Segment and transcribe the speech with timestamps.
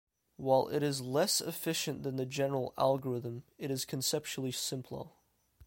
[0.37, 5.09] While it is less efficient than the general algorithm, it is conceptually simpler.